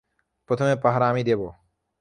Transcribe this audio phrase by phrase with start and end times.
[0.49, 1.47] প্রথমে পাহারা আমি দেবো।